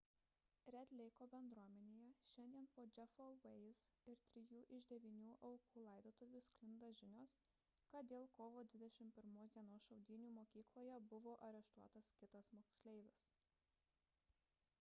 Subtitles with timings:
[0.75, 3.81] red leiko bendruomenėje šiandien po jeffo weise
[4.13, 7.33] ir trijų iš devynių aukų laidotuvių sklinda žinios
[7.95, 13.29] kad dėl kovo 21 d šaudynių mokykloje buvo areštuotas kitas moksleivis